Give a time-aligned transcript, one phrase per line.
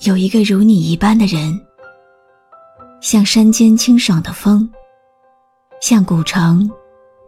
[0.00, 1.60] 有一个如你一般的人，
[3.02, 4.66] 像山间清爽的风，
[5.82, 6.70] 像古城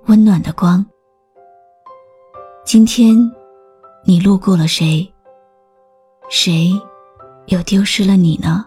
[0.07, 0.85] 温暖的光。
[2.65, 3.15] 今天，
[4.07, 5.07] 你路过了谁？
[6.31, 6.73] 谁
[7.49, 8.65] 又丢失了你呢？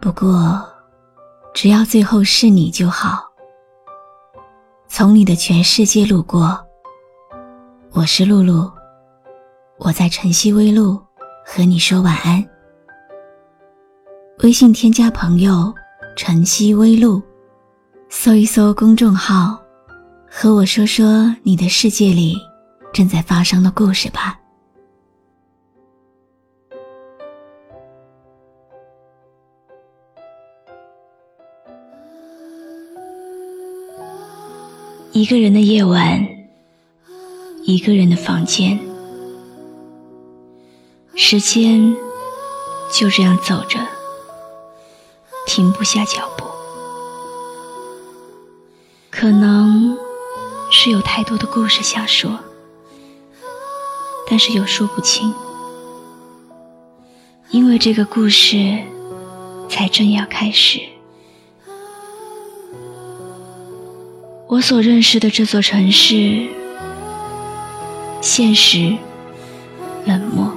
[0.00, 0.66] 不过，
[1.52, 3.28] 只要最后是你就好。
[4.88, 6.58] 从你的全世界路过，
[7.92, 8.70] 我是露露。
[9.76, 10.98] 我在晨曦微露
[11.44, 12.44] 和你说晚安。
[14.42, 15.72] 微信添加朋友
[16.16, 17.22] “晨曦微露”，
[18.08, 19.60] 搜一搜公众号，
[20.30, 22.36] 和我说说你的世界里
[22.92, 24.38] 正在发生的故事吧。
[35.12, 36.26] 一个人的夜晚，
[37.64, 38.89] 一个人的房间。
[41.32, 41.94] 时间
[42.92, 43.78] 就这样走着，
[45.46, 46.44] 停不下脚步。
[49.12, 49.96] 可能
[50.72, 52.36] 是有太多的故事想说，
[54.28, 55.32] 但是又说不清，
[57.50, 58.82] 因为这个故事
[59.68, 60.80] 才正要开始。
[64.48, 66.48] 我所认识的这座城市，
[68.20, 68.96] 现实
[70.04, 70.49] 冷漠。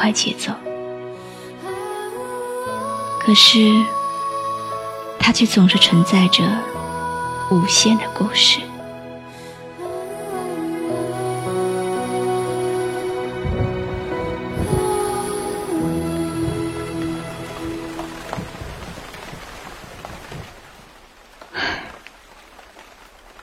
[0.00, 0.50] 快节奏，
[3.20, 3.84] 可是
[5.18, 6.42] 它却总是存在着
[7.50, 8.60] 无限的故事。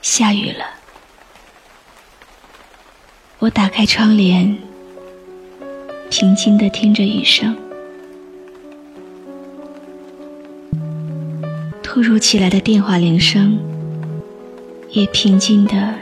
[0.02, 0.64] 下雨了，
[3.38, 4.67] 我打开窗帘。
[6.10, 7.54] 平静的听着雨声，
[11.82, 13.58] 突如其来的电话铃声，
[14.90, 15.94] 也平静的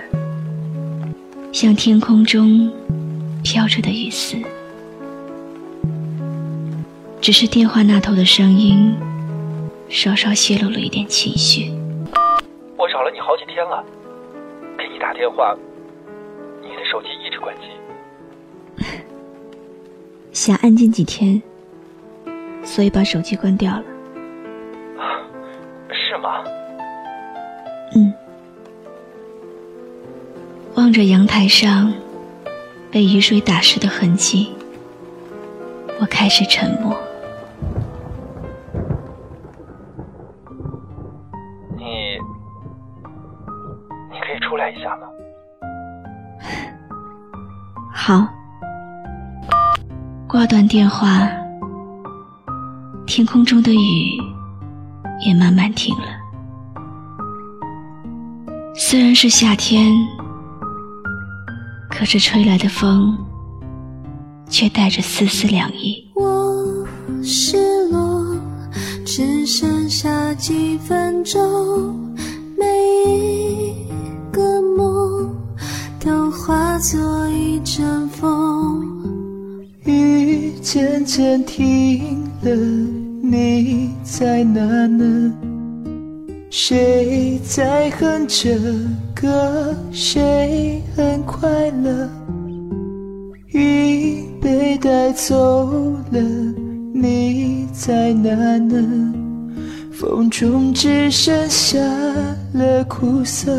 [1.53, 2.71] 像天空中
[3.43, 4.37] 飘着的雨丝。
[7.21, 8.95] 只是电话那头的声音，
[9.89, 11.73] 稍稍泄露了一点情绪。
[12.77, 13.85] 我找了你好几天了，
[14.79, 15.57] 给你打电话，
[16.63, 17.63] 你的手机一直关机。
[20.37, 21.41] 想安静几天，
[22.63, 23.83] 所以把手机关掉了。
[25.91, 26.45] 是吗？
[27.95, 28.13] 嗯。
[30.75, 31.91] 望着阳台上
[32.91, 34.53] 被雨水打湿的痕迹，
[35.99, 36.95] 我开始沉默。
[41.79, 42.19] 你，
[44.13, 45.09] 你可以出来一下吗？
[47.91, 48.36] 好。
[50.37, 51.27] 挂断电话，
[53.07, 54.21] 天空中的雨
[55.27, 56.05] 也慢慢停了。
[58.75, 59.91] 虽然是夏天，
[61.89, 63.17] 可是吹来的风
[64.51, 66.07] 却带着丝丝凉意。
[66.15, 66.87] 我
[67.23, 68.37] 失落，
[69.07, 71.99] 只剩下几分钟，
[72.59, 72.67] 每
[73.07, 73.89] 一
[74.31, 75.35] 个梦
[75.99, 77.56] 都化作一
[80.77, 82.55] 渐渐停了，
[83.23, 85.33] 你在哪呢？
[86.51, 88.55] 谁在哼着
[89.15, 89.75] 歌？
[89.91, 92.11] 谁很快乐？
[93.47, 96.21] 雨被带走了，
[96.93, 99.15] 你在哪呢？
[99.91, 101.81] 风中只剩下
[102.53, 103.51] 了苦涩。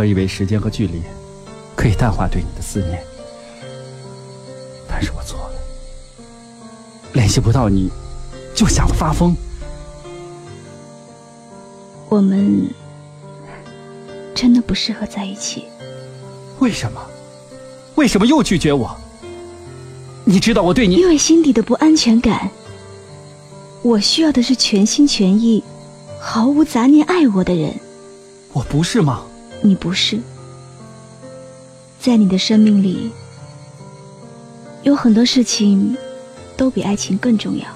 [0.00, 1.02] 我以为时间和距离
[1.76, 3.04] 可以淡化对你的思念，
[4.88, 5.52] 但是我错了。
[7.12, 7.90] 联系不到你，
[8.54, 9.36] 就想发疯。
[12.08, 12.66] 我们
[14.34, 15.66] 真的不适合在一起。
[16.60, 16.98] 为什么？
[17.96, 18.96] 为什么又拒绝我？
[20.24, 20.94] 你知道我对你……
[20.94, 22.50] 因为心底的不安全感。
[23.82, 25.62] 我需要的是全心全意、
[26.18, 27.78] 毫无杂念爱我的人。
[28.54, 29.26] 我不是吗？
[29.62, 30.20] 你不是。
[32.00, 33.12] 在你的生命里，
[34.82, 35.96] 有很多事情
[36.56, 37.66] 都比爱情更重要。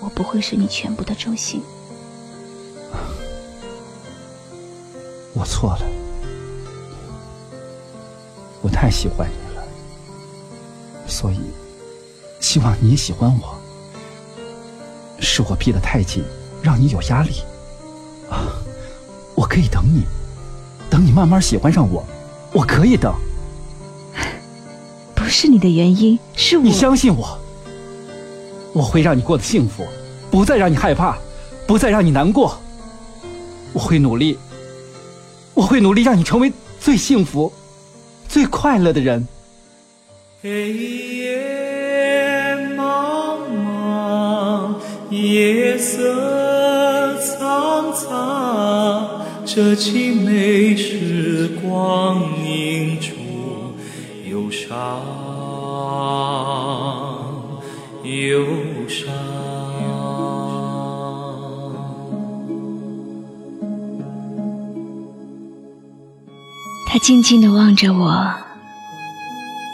[0.00, 1.62] 我不会是你全部的重心。
[5.32, 5.86] 我错了，
[8.60, 9.64] 我太喜欢你了，
[11.06, 11.38] 所以
[12.40, 13.56] 希望你也喜欢我。
[15.20, 16.24] 是我逼得太紧，
[16.62, 17.42] 让你有压力。
[18.28, 18.60] 啊，
[19.36, 20.04] 我可以等你，
[20.92, 22.04] 等你慢慢喜欢上我，
[22.52, 23.14] 我可以等。
[25.14, 26.62] 不是你的原因，是我。
[26.62, 27.38] 你相信我，
[28.74, 29.86] 我会让你过得幸福，
[30.30, 31.16] 不再让你害怕，
[31.66, 32.58] 不再让你难过。
[33.72, 34.38] 我会努力，
[35.54, 37.50] 我会努力让你成为最幸福、
[38.28, 39.26] 最快乐的人。
[40.42, 44.74] 黑夜茫茫，
[45.08, 48.41] 夜色苍苍，
[49.54, 53.08] 这凄美时光凝住
[54.26, 54.72] 忧伤，
[58.02, 58.46] 忧
[58.88, 59.12] 伤。
[66.86, 68.32] 他静静地望着我，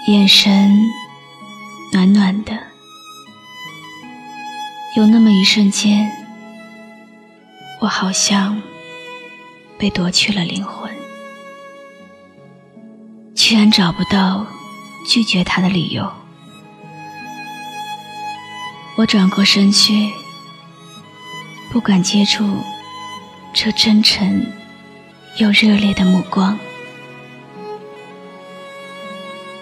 [0.08, 0.76] 眼神
[1.92, 2.52] 暖暖的。
[4.96, 6.10] 有那么一瞬间，
[7.80, 8.60] 我好像
[9.78, 10.92] 被夺去了灵魂，
[13.34, 14.44] 居然找不到
[15.06, 16.10] 拒绝他的理由。
[18.96, 20.10] 我转过身去，
[21.70, 22.60] 不敢接触
[23.54, 24.44] 这真诚
[25.36, 26.58] 又热烈的目光。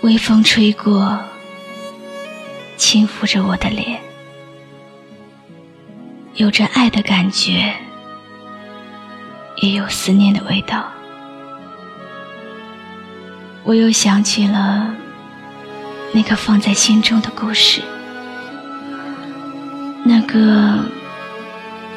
[0.01, 1.19] 微风吹过，
[2.79, 4.01] 轻抚着我的脸，
[6.37, 7.75] 有着爱的感觉，
[9.57, 10.85] 也有思念的味道。
[13.65, 14.95] 我又想起了
[16.13, 17.83] 那个放在心中的故事，
[20.05, 20.85] 那个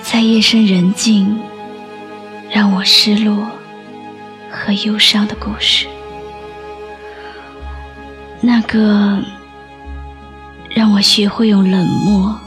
[0.02, 1.40] 在夜深人静
[2.50, 3.48] 让我失落
[4.50, 5.86] 和忧伤的故事。
[8.42, 9.22] 那个
[10.70, 12.40] 让我学会用冷漠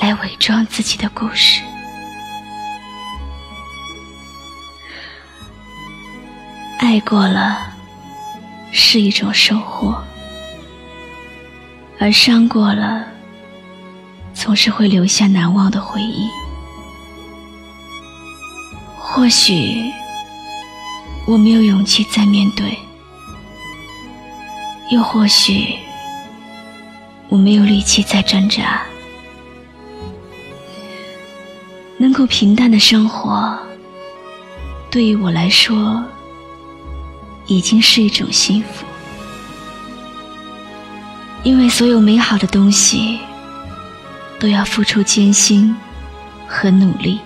[0.00, 1.60] 来伪装自己的故事，
[6.78, 7.58] 爱过了
[8.70, 10.02] 是一种收获，
[11.98, 13.04] 而伤过了
[14.34, 16.28] 总是会留下难忘的回忆。
[18.98, 19.90] 或许
[21.26, 22.78] 我没有勇气再面对。
[24.90, 25.74] 又或许，
[27.28, 28.82] 我没有力气再挣扎。
[31.98, 33.58] 能够平淡的生活，
[34.90, 36.04] 对于我来说，
[37.46, 38.84] 已经是一种幸福。
[41.42, 43.20] 因为所有美好的东西，
[44.40, 45.74] 都要付出艰辛
[46.48, 47.20] 和努力。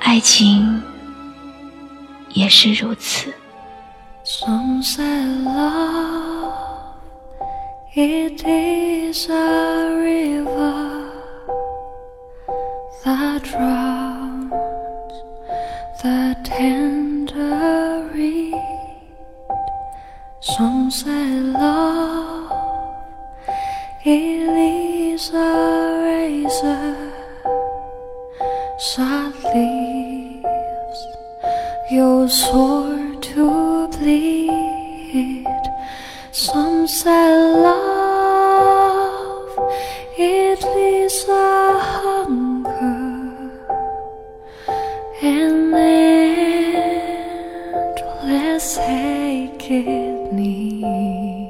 [0.00, 0.82] 爱情
[2.30, 3.32] 也是如此。
[4.24, 6.52] Some say love
[7.94, 11.09] it is a river
[20.90, 22.50] Some say love
[24.04, 27.12] it is a razor
[28.96, 31.00] that leaves
[31.92, 35.46] your sword to bleed.
[36.32, 37.99] Some say love,
[49.30, 51.48] aching need.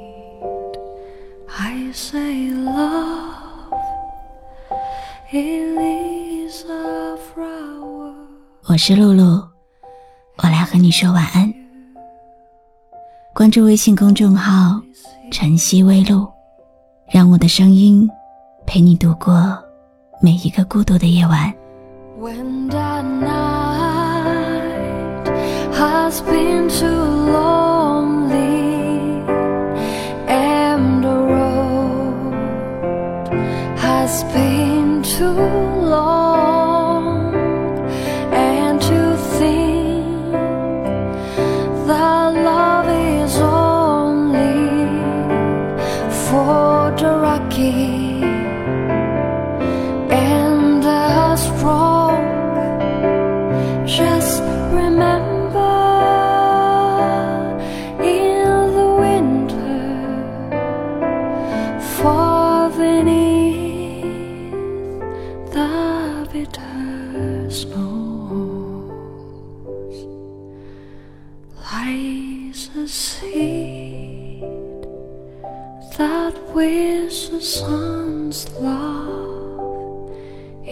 [1.48, 3.72] I say love,
[5.32, 8.12] it is a flower.
[8.66, 9.48] 我是露露，
[10.42, 11.50] 我来和你说晚安。
[13.34, 14.78] 关注微信公众号
[15.32, 16.28] “晨曦微露”，
[17.10, 18.06] 让我的声音
[18.66, 19.58] 陪你度过
[20.20, 21.50] 每一个孤独的夜晚。
[22.20, 24.10] When the night
[25.72, 27.69] has been too long
[34.10, 35.59] has been too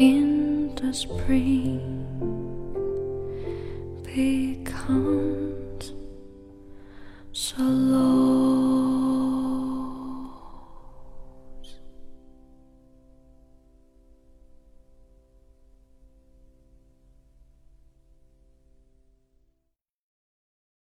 [0.08, 1.80] in the spring
[4.14, 5.92] becomes
[7.32, 8.67] so low.